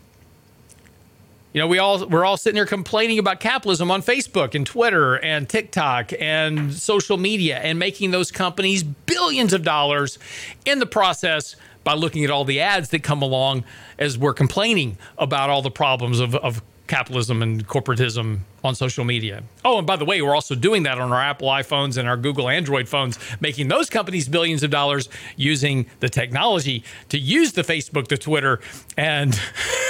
[1.54, 5.14] You know, we all we're all sitting here complaining about capitalism on Facebook and Twitter
[5.14, 10.18] and TikTok and social media and making those companies billions of dollars
[10.66, 13.64] in the process by looking at all the ads that come along
[13.98, 19.42] as we're complaining about all the problems of, of capitalism and corporatism on social media.
[19.64, 22.16] Oh, and by the way, we're also doing that on our Apple iPhones and our
[22.16, 27.62] Google Android phones, making those companies billions of dollars using the technology to use the
[27.62, 28.60] Facebook, the Twitter,
[28.96, 29.38] and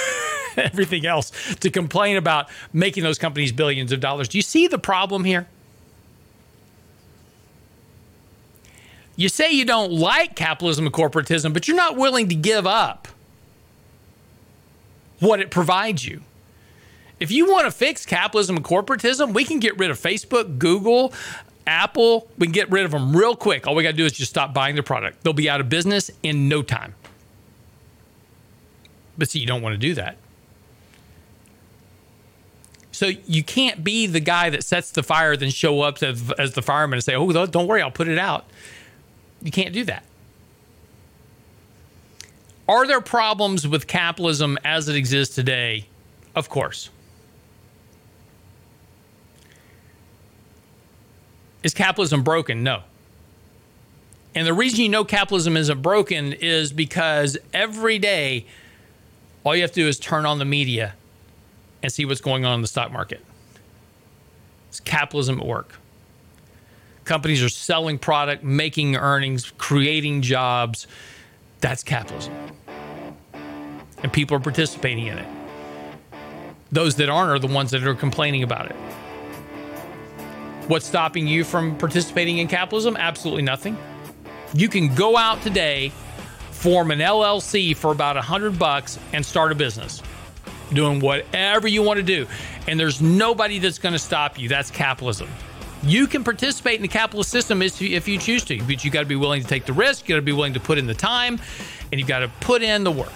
[0.57, 4.29] everything else to complain about making those companies billions of dollars.
[4.29, 5.47] Do you see the problem here?
[9.17, 13.07] You say you don't like capitalism and corporatism, but you're not willing to give up
[15.19, 16.21] what it provides you.
[17.19, 21.13] If you want to fix capitalism and corporatism, we can get rid of Facebook, Google,
[21.65, 22.27] Apple.
[22.37, 23.67] We can get rid of them real quick.
[23.67, 25.23] All we got to do is just stop buying their product.
[25.23, 26.93] They'll be out of business in no time.
[29.17, 30.17] But see, you don't want to do that.
[32.91, 36.53] So you can't be the guy that sets the fire, then show up as, as
[36.53, 38.45] the fireman and say, "Oh, don't worry, I'll put it out."
[39.41, 40.03] You can't do that.
[42.67, 45.87] Are there problems with capitalism as it exists today?
[46.35, 46.89] Of course.
[51.65, 52.61] Is capitalism broken?
[52.61, 52.83] No.
[54.35, 58.45] And the reason you know capitalism isn't broken is because every day,
[59.43, 60.93] all you have to do is turn on the media
[61.81, 63.25] and see what's going on in the stock market.
[64.69, 65.79] It's capitalism at work.
[67.03, 70.85] Companies are selling product, making earnings, creating jobs.
[71.61, 72.35] That's capitalism.
[74.03, 75.27] And people are participating in it.
[76.71, 78.75] Those that aren't are the ones that are complaining about it.
[80.67, 82.97] What's stopping you from participating in capitalism?
[82.97, 83.77] Absolutely nothing.
[84.55, 85.89] You can go out today,
[86.49, 90.01] form an LLC for about a hundred bucks, and start a business
[90.73, 92.25] doing whatever you want to do.
[92.67, 94.49] And there's nobody that's going to stop you.
[94.49, 95.29] That's capitalism.
[95.83, 99.05] You can participate in the capitalist system if you choose to, but you got to
[99.05, 100.09] be willing to take the risk.
[100.09, 101.39] You got to be willing to put in the time,
[101.91, 103.13] and you got to put in the work.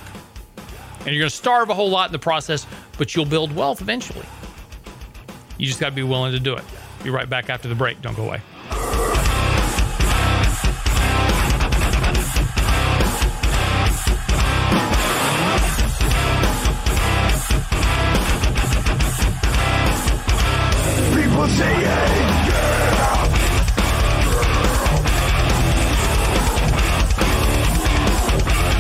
[0.99, 2.67] And you're going to starve a whole lot in the process,
[2.99, 4.26] but you'll build wealth eventually.
[5.57, 6.63] You just got to be willing to do it.
[7.04, 8.02] Be right back after the break.
[8.02, 8.41] Don't go away.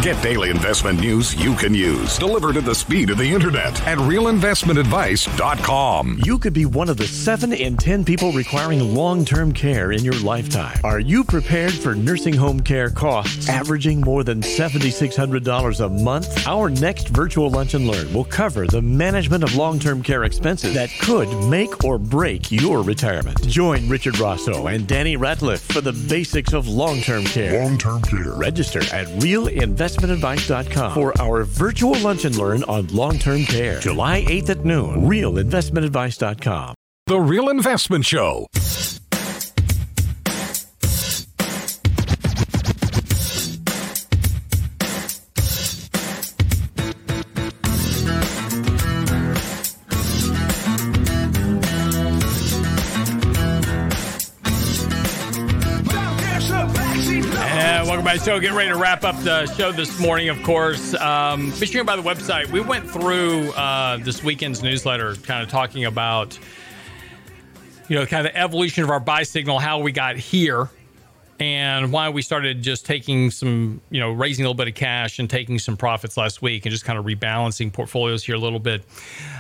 [0.09, 3.99] Get daily investment news you can use, delivered at the speed of the internet at
[3.99, 6.21] realinvestmentadvice.com.
[6.25, 10.03] You could be one of the 7 in 10 people requiring long term care in
[10.03, 10.79] your lifetime.
[10.83, 16.47] Are you prepared for nursing home care costs averaging more than $7,600 a month?
[16.47, 20.73] Our next virtual lunch and learn will cover the management of long term care expenses
[20.73, 23.47] that could make or break your retirement.
[23.47, 27.63] Join Richard Rosso and Danny Ratliff for the basics of long term care.
[27.63, 28.33] Long term care.
[28.33, 29.05] Register at
[29.99, 33.79] realinvestmentadvice.com for our virtual lunch and learn on long term care.
[33.79, 35.07] July 8th at noon.
[35.07, 36.75] Realinvestmentadvice.com.
[37.07, 38.45] The Real Investment Show.
[58.09, 58.39] The show.
[58.39, 60.95] Getting ready to wrap up the show this morning, of course.
[60.95, 62.49] Um, be sure by the website.
[62.49, 66.37] We went through uh, this weekend's newsletter, kind of talking about,
[67.87, 70.69] you know, kind of the evolution of our buy signal, how we got here,
[71.39, 75.19] and why we started just taking some, you know, raising a little bit of cash
[75.19, 78.59] and taking some profits last week and just kind of rebalancing portfolios here a little
[78.59, 78.83] bit.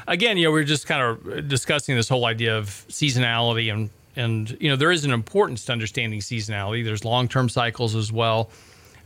[0.07, 3.89] Again, you know, we are just kind of discussing this whole idea of seasonality and
[4.15, 6.83] and you know there is an importance to understanding seasonality.
[6.83, 8.49] There's long-term cycles as well,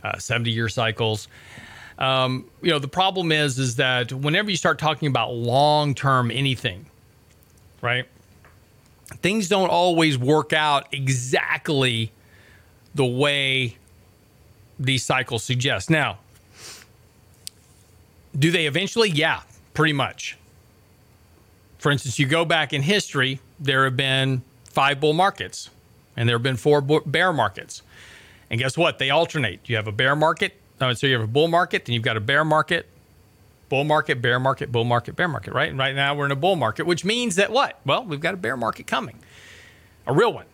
[0.02, 1.28] uh, 70-year cycles.
[1.98, 6.86] Um, you know the problem is is that whenever you start talking about long-term anything,
[7.80, 8.06] right?
[9.22, 12.10] Things don't always work out exactly
[12.94, 13.76] the way
[14.78, 15.90] these cycles suggest.
[15.90, 16.18] Now,
[18.36, 19.10] do they eventually?
[19.10, 19.42] Yeah,
[19.74, 20.36] pretty much.
[21.78, 24.42] For instance, you go back in history, there have been
[24.74, 25.70] five bull markets,
[26.16, 27.82] and there have been four bear markets.
[28.50, 28.98] And guess what?
[28.98, 29.60] They alternate.
[29.66, 32.16] You have a bear market, oh, so you have a bull market, then you've got
[32.16, 32.88] a bear market,
[33.68, 35.70] bull market, bear market, bull market, bear market, right?
[35.70, 37.78] And right now we're in a bull market, which means that what?
[37.86, 39.18] Well, we've got a bear market coming,
[40.06, 40.46] a real one.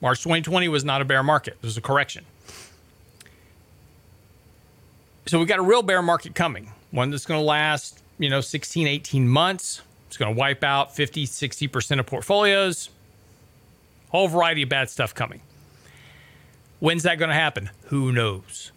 [0.00, 2.24] March 2020 was not a bear market, it was a correction.
[5.26, 8.40] So we've got a real bear market coming, one that's going to last, you know,
[8.40, 9.82] 16, 18 months.
[10.06, 12.88] It's going to wipe out 50, 60% of portfolios
[14.10, 15.40] whole variety of bad stuff coming.
[16.80, 17.70] When's that going to happen?
[17.86, 18.72] Who knows?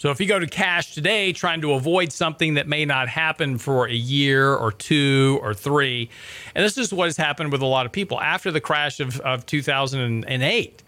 [0.00, 3.58] So if you go to cash today trying to avoid something that may not happen
[3.58, 6.08] for a year or two or three,
[6.54, 9.20] and this is what has happened with a lot of people after the crash of,
[9.20, 10.82] of 2008,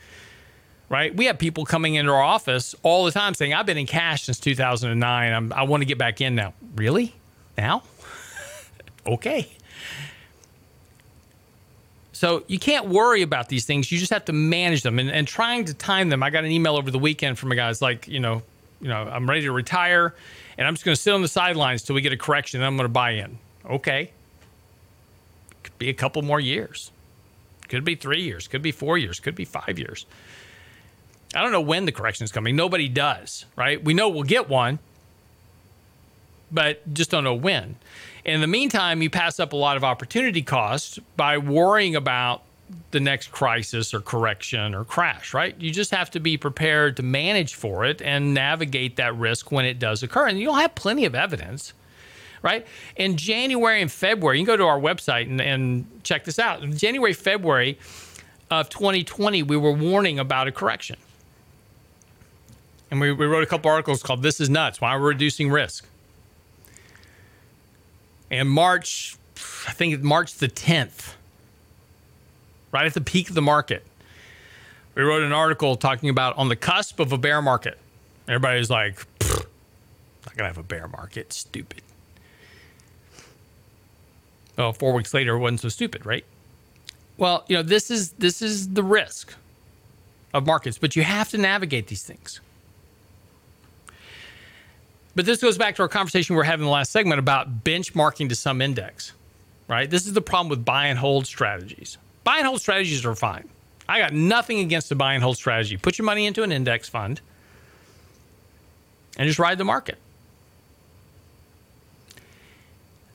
[0.88, 1.14] right?
[1.14, 4.22] We have people coming into our office all the time saying, I've been in cash
[4.22, 5.32] since 2009.
[5.34, 6.54] I'm, I want to get back in now.
[6.74, 7.14] Really?
[7.58, 7.82] Now?
[9.06, 9.46] okay.
[12.22, 13.90] So you can't worry about these things.
[13.90, 16.22] You just have to manage them and, and trying to time them.
[16.22, 18.42] I got an email over the weekend from a guy's like, you know,
[18.80, 20.14] you know, I'm ready to retire
[20.56, 22.66] and I'm just going to sit on the sidelines till we get a correction and
[22.68, 23.38] I'm going to buy in.
[23.68, 24.12] Okay.
[25.64, 26.92] Could be a couple more years.
[27.68, 28.46] Could be three years.
[28.46, 29.18] Could be four years.
[29.18, 30.06] Could be five years.
[31.34, 32.54] I don't know when the correction is coming.
[32.54, 33.82] Nobody does, right?
[33.82, 34.78] We know we'll get one,
[36.52, 37.74] but just don't know when.
[38.24, 42.42] In the meantime, you pass up a lot of opportunity costs by worrying about
[42.92, 45.58] the next crisis or correction or crash, right?
[45.60, 49.64] You just have to be prepared to manage for it and navigate that risk when
[49.64, 50.28] it does occur.
[50.28, 51.72] And you'll have plenty of evidence,
[52.42, 52.66] right?
[52.96, 56.62] In January and February, you can go to our website and, and check this out.
[56.62, 57.78] In January, February
[58.50, 60.96] of 2020, we were warning about a correction.
[62.90, 65.86] And we, we wrote a couple articles called This is Nuts Why We're Reducing Risk.
[68.32, 69.16] And March,
[69.68, 71.12] I think March the 10th,
[72.72, 73.84] right at the peak of the market,
[74.94, 77.78] we wrote an article talking about on the cusp of a bear market.
[78.26, 81.82] Everybody's like, not gonna have a bear market, stupid.
[84.56, 86.24] Well, four weeks later, it wasn't so stupid, right?
[87.18, 89.34] Well, you know, this is this is the risk
[90.32, 92.40] of markets, but you have to navigate these things.
[95.14, 97.64] But this goes back to our conversation we were having in the last segment about
[97.64, 99.12] benchmarking to some index,
[99.68, 99.88] right?
[99.88, 101.98] This is the problem with buy and hold strategies.
[102.24, 103.48] Buy and hold strategies are fine.
[103.88, 105.76] I got nothing against a buy and hold strategy.
[105.76, 107.20] Put your money into an index fund
[109.18, 109.98] and just ride the market.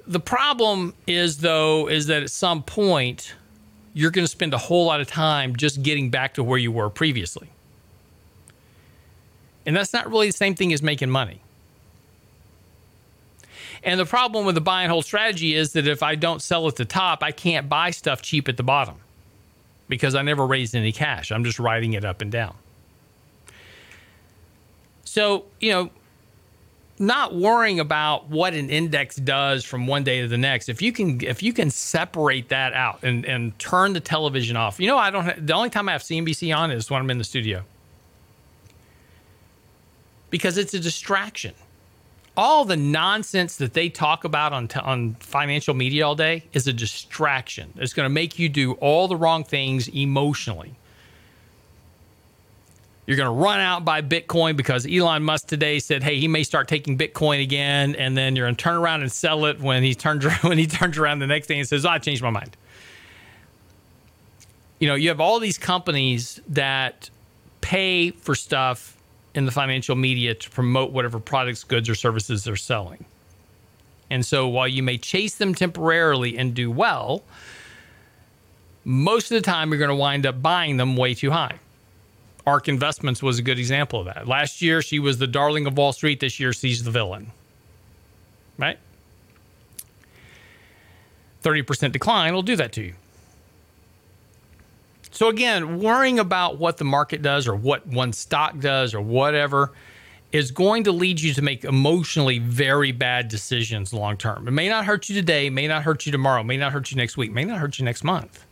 [0.05, 3.33] The problem is, though, is that at some point,
[3.93, 6.71] you're going to spend a whole lot of time just getting back to where you
[6.71, 7.49] were previously.
[9.65, 11.41] And that's not really the same thing as making money.
[13.83, 16.67] And the problem with the buy and hold strategy is that if I don't sell
[16.67, 18.95] at the top, I can't buy stuff cheap at the bottom
[19.87, 21.31] because I never raised any cash.
[21.31, 22.55] I'm just riding it up and down.
[25.05, 25.89] So, you know,
[26.99, 30.67] not worrying about what an index does from one day to the next.
[30.67, 34.79] If you can if you can separate that out and and turn the television off.
[34.79, 37.17] You know, I don't the only time I have CNBC on is when I'm in
[37.17, 37.63] the studio.
[40.29, 41.53] Because it's a distraction.
[42.37, 46.67] All the nonsense that they talk about on t- on financial media all day is
[46.67, 47.73] a distraction.
[47.77, 50.75] It's going to make you do all the wrong things emotionally.
[53.07, 56.43] You're going to run out buy Bitcoin because Elon Musk today said, "Hey, he may
[56.43, 59.81] start taking Bitcoin again," and then you're going to turn around and sell it when
[59.81, 62.29] he turns when he turns around the next day and says, oh, "I changed my
[62.29, 62.55] mind."
[64.79, 67.09] You know, you have all these companies that
[67.61, 68.96] pay for stuff
[69.37, 73.05] in the financial media to promote whatever products, goods, or services they're selling.
[74.09, 77.23] And so, while you may chase them temporarily and do well,
[78.83, 81.59] most of the time you're going to wind up buying them way too high.
[82.47, 84.27] ARK Investments was a good example of that.
[84.27, 86.19] Last year, she was the darling of Wall Street.
[86.19, 87.31] This year, she's the villain.
[88.57, 88.79] Right?
[91.43, 92.95] 30% decline will do that to you.
[95.17, 99.71] So, again, worrying about what the market does or what one stock does or whatever
[100.31, 104.47] is going to lead you to make emotionally very bad decisions long term.
[104.47, 106.97] It may not hurt you today, may not hurt you tomorrow, may not hurt you
[106.97, 108.45] next week, may not hurt you next month.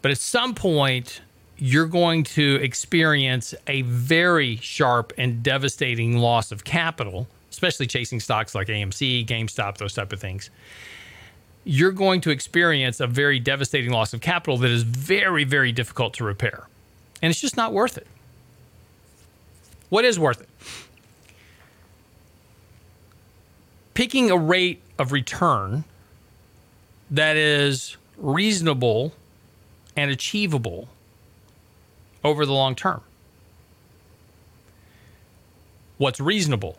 [0.00, 1.20] But at some point,
[1.58, 8.54] you're going to experience a very sharp and devastating loss of capital, especially chasing stocks
[8.54, 10.48] like AMC, GameStop, those type of things.
[11.72, 16.14] You're going to experience a very devastating loss of capital that is very, very difficult
[16.14, 16.66] to repair.
[17.22, 18.08] And it's just not worth it.
[19.88, 20.48] What is worth it?
[23.94, 25.84] Picking a rate of return
[27.08, 29.12] that is reasonable
[29.96, 30.88] and achievable
[32.24, 33.00] over the long term.
[35.98, 36.78] What's reasonable?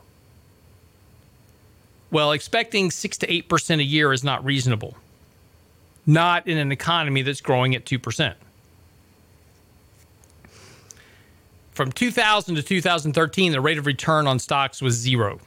[2.11, 4.97] Well, expecting 6 to 8% a year is not reasonable.
[6.05, 8.35] Not in an economy that's growing at 2%.
[11.71, 15.39] From 2000 to 2013, the rate of return on stocks was zero.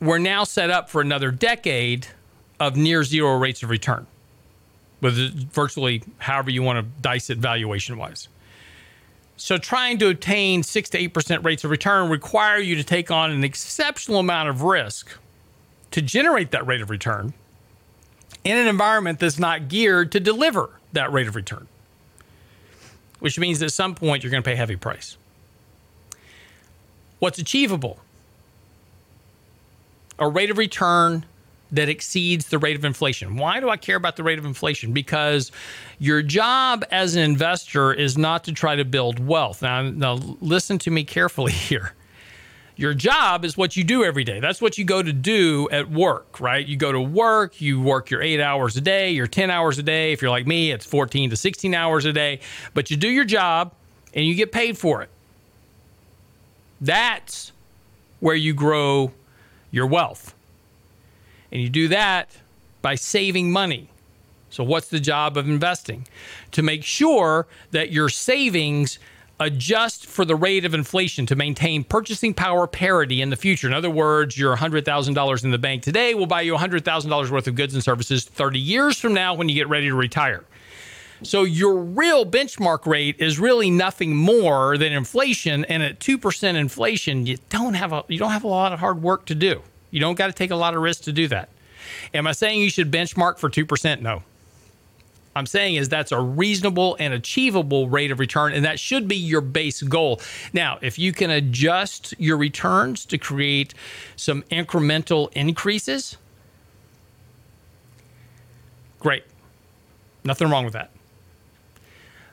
[0.00, 2.06] We're now set up for another decade
[2.60, 4.06] of near zero rates of return,
[5.00, 5.16] with
[5.50, 8.28] virtually however you want to dice it valuation wise.
[9.36, 13.10] So, trying to obtain six to eight percent rates of return require you to take
[13.10, 15.10] on an exceptional amount of risk
[15.90, 17.34] to generate that rate of return
[18.44, 21.66] in an environment that's not geared to deliver that rate of return,
[23.18, 25.16] which means at some point you're going to pay a heavy price.
[27.18, 28.00] What's achievable?
[30.18, 31.24] A rate of return
[31.72, 33.36] that exceeds the rate of inflation.
[33.36, 34.92] Why do I care about the rate of inflation?
[34.92, 35.50] Because
[35.98, 39.62] your job as an investor is not to try to build wealth.
[39.62, 41.94] Now, now listen to me carefully here.
[42.76, 44.40] Your job is what you do every day.
[44.40, 46.66] That's what you go to do at work, right?
[46.66, 49.82] You go to work, you work your eight hours a day, your 10 hours a
[49.82, 50.12] day.
[50.12, 52.40] If you're like me, it's 14 to 16 hours a day,
[52.72, 53.72] but you do your job
[54.12, 55.10] and you get paid for it.
[56.80, 57.52] That's
[58.18, 59.12] where you grow
[59.70, 60.33] your wealth.
[61.54, 62.28] And you do that
[62.82, 63.88] by saving money.
[64.50, 66.06] So, what's the job of investing?
[66.52, 68.98] To make sure that your savings
[69.40, 73.66] adjust for the rate of inflation to maintain purchasing power parity in the future.
[73.66, 77.54] In other words, your $100,000 in the bank today will buy you $100,000 worth of
[77.54, 80.44] goods and services 30 years from now when you get ready to retire.
[81.22, 87.26] So your real benchmark rate is really nothing more than inflation and at 2% inflation,
[87.26, 89.62] you don't have a you don't have a lot of hard work to do.
[89.94, 91.50] You don't got to take a lot of risk to do that.
[92.12, 94.00] Am I saying you should benchmark for 2%?
[94.00, 94.24] No.
[95.36, 99.14] I'm saying is that's a reasonable and achievable rate of return, and that should be
[99.14, 100.20] your base goal.
[100.52, 103.72] Now, if you can adjust your returns to create
[104.16, 106.16] some incremental increases,
[108.98, 109.22] great.
[110.24, 110.90] Nothing wrong with that.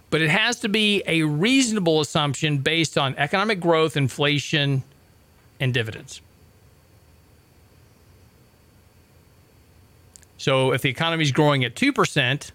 [0.10, 4.82] But it has to be a reasonable assumption based on economic growth, inflation,
[5.60, 6.22] and dividends.
[10.42, 12.52] So if the economy is growing at 2%,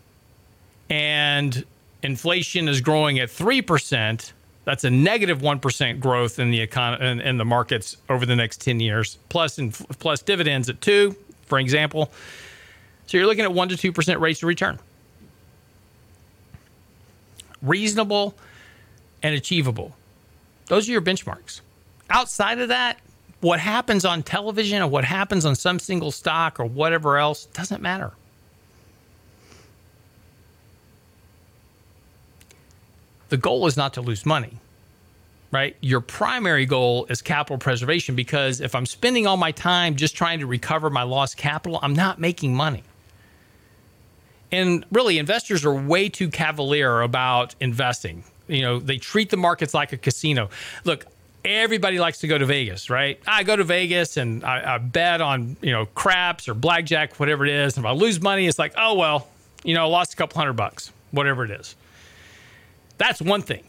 [0.91, 1.65] and
[2.03, 4.33] inflation is growing at 3%,
[4.65, 5.61] that's a negative 1
[6.01, 9.61] growth in the econ- in, in the markets over the next 10 years, plus,
[10.01, 11.15] plus dividends at 2,
[11.45, 12.11] for example.
[13.07, 14.81] So you're looking at 1 to 2% rates of return.
[17.63, 18.35] Reasonable
[19.23, 19.95] and achievable.
[20.67, 21.61] Those are your benchmarks.
[22.11, 22.99] Outside of that,
[23.47, 27.83] what happens on television or what happens on some single stock or whatever else doesn't
[27.83, 28.13] matter.
[33.29, 34.59] the goal is not to lose money,
[35.51, 35.77] right?
[35.81, 40.39] Your primary goal is capital preservation because if I'm spending all my time just trying
[40.41, 42.83] to recover my lost capital, I'm not making money.
[44.53, 48.23] And really, investors are way too cavalier about investing.
[48.47, 50.51] You know, they treat the markets like a casino.
[50.85, 51.05] Look,
[51.47, 53.21] everybody likes to go to Vegas, right?
[53.27, 57.47] I go to Vegas and I, I, bet on, you know, craps or blackjack, whatever
[57.47, 57.79] it is.
[57.79, 59.29] If I lose money, it's like, oh, well,
[59.65, 61.77] you know, I lost a couple hundred bucks, whatever it is.
[62.99, 63.65] That's one thing.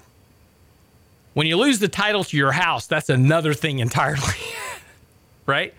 [1.34, 4.22] When you lose the title to your house, that's another thing entirely,
[5.46, 5.74] right?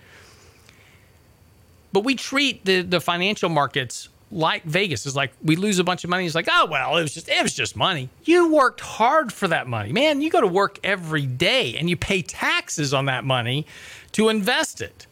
[1.92, 6.04] But we treat the, the financial markets like Vegas is like we lose a bunch
[6.04, 6.26] of money.
[6.26, 8.10] It's like, oh well, it was just it was just money.
[8.24, 10.20] You worked hard for that money, man.
[10.20, 13.66] You go to work every day and you pay taxes on that money
[14.12, 15.06] to invest it,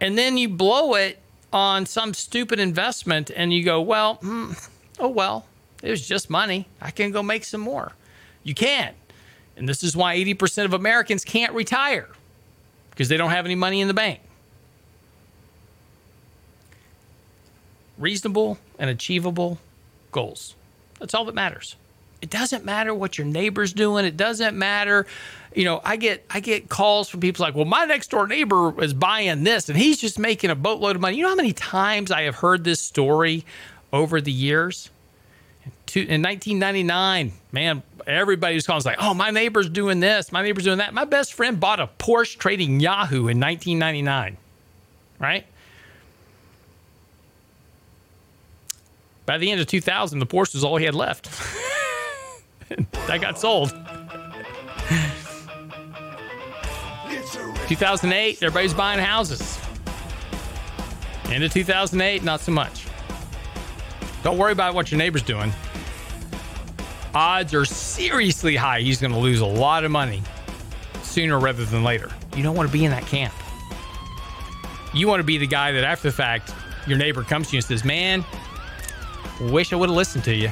[0.00, 1.18] and then you blow it
[1.52, 5.46] on some stupid investment, and you go, well, mm, oh well,
[5.82, 6.66] it was just money.
[6.80, 7.92] I can go make some more.
[8.42, 8.96] You can't,
[9.56, 12.08] and this is why eighty percent of Americans can't retire
[12.90, 14.20] because they don't have any money in the bank.
[17.98, 19.58] Reasonable and achievable
[20.10, 20.54] goals.
[20.98, 21.76] That's all that matters.
[22.20, 24.04] It doesn't matter what your neighbor's doing.
[24.04, 25.06] It doesn't matter.
[25.56, 28.80] You know, I get I get calls from people like, "Well, my next door neighbor
[28.82, 31.52] is buying this and he's just making a boatload of money." You know how many
[31.52, 33.44] times I have heard this story
[33.92, 34.88] over the years?
[35.94, 40.30] In 1999, man, everybody was calling like, "Oh, my neighbor's doing this.
[40.30, 44.36] My neighbor's doing that." My best friend bought a Porsche trading Yahoo in 1999.
[45.18, 45.44] Right?
[49.26, 51.30] By the end of 2000, the Porsche was all he had left.
[53.06, 53.70] that got sold.
[57.68, 59.58] 2008, everybody's buying houses.
[61.26, 62.86] End of 2008, not so much.
[64.22, 65.52] Don't worry about what your neighbor's doing.
[67.14, 70.22] Odds are seriously high he's going to lose a lot of money
[71.02, 72.10] sooner rather than later.
[72.36, 73.34] You don't want to be in that camp.
[74.94, 76.52] You want to be the guy that after the fact,
[76.86, 78.24] your neighbor comes to you and says, Man,
[79.50, 80.50] Wish I would have listened to you.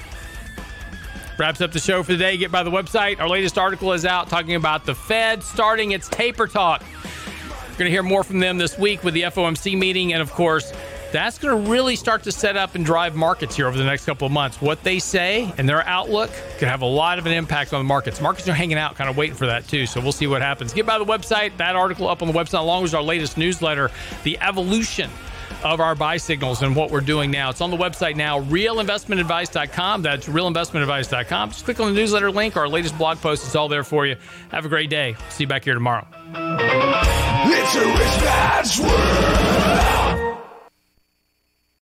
[1.39, 2.37] Wraps up the show for the day.
[2.37, 3.21] Get by the website.
[3.21, 6.83] Our latest article is out talking about the Fed starting its taper talk.
[6.83, 10.13] We're going to hear more from them this week with the FOMC meeting.
[10.13, 10.73] And of course,
[11.13, 14.05] that's going to really start to set up and drive markets here over the next
[14.05, 14.61] couple of months.
[14.61, 17.89] What they say and their outlook could have a lot of an impact on the
[17.89, 18.21] markets.
[18.21, 19.87] Markets are hanging out, kind of waiting for that too.
[19.87, 20.73] So we'll see what happens.
[20.73, 21.57] Get by the website.
[21.57, 23.91] That article up on the website, along with our latest newsletter,
[24.25, 25.11] The Evolution
[25.65, 27.51] of our buy signals and what we're doing now.
[27.51, 30.03] It's on the website now, realinvestmentadvice.com.
[30.03, 31.51] That's realinvestmentadvice.com.
[31.51, 33.45] Just click on the newsletter link, our latest blog post.
[33.47, 34.17] It's all there for you.
[34.51, 35.17] Have a great day.
[35.29, 36.07] See you back here tomorrow.
[36.33, 40.00] It's a rich man's world.